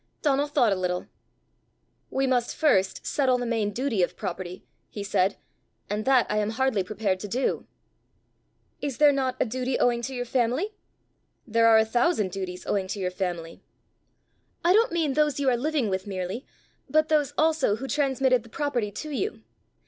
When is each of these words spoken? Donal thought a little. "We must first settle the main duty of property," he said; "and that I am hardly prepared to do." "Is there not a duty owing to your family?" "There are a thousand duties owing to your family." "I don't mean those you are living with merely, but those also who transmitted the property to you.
Donal 0.23 0.47
thought 0.47 0.71
a 0.71 0.75
little. 0.75 1.05
"We 2.09 2.25
must 2.25 2.55
first 2.55 3.05
settle 3.05 3.37
the 3.37 3.45
main 3.45 3.69
duty 3.69 4.01
of 4.01 4.17
property," 4.17 4.63
he 4.89 5.03
said; 5.03 5.37
"and 5.91 6.05
that 6.05 6.25
I 6.27 6.37
am 6.37 6.49
hardly 6.49 6.83
prepared 6.83 7.19
to 7.19 7.27
do." 7.27 7.67
"Is 8.81 8.97
there 8.97 9.11
not 9.11 9.37
a 9.39 9.45
duty 9.45 9.77
owing 9.77 10.01
to 10.01 10.15
your 10.15 10.25
family?" 10.25 10.73
"There 11.45 11.67
are 11.67 11.77
a 11.77 11.85
thousand 11.85 12.31
duties 12.31 12.65
owing 12.65 12.87
to 12.87 12.99
your 12.99 13.11
family." 13.11 13.61
"I 14.65 14.73
don't 14.73 14.91
mean 14.91 15.13
those 15.13 15.39
you 15.39 15.51
are 15.51 15.55
living 15.55 15.87
with 15.87 16.07
merely, 16.07 16.47
but 16.89 17.09
those 17.09 17.31
also 17.37 17.75
who 17.75 17.87
transmitted 17.87 18.41
the 18.41 18.49
property 18.49 18.89
to 18.91 19.11
you. 19.11 19.43